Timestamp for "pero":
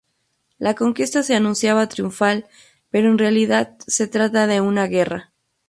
2.89-3.09